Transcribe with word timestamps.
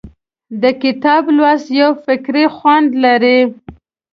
د 0.61 0.63
کتاب 0.83 1.23
لوستل 1.37 1.73
یو 1.81 1.91
فکري 2.05 2.45
خوند 2.55 2.89
لري. 3.03 3.39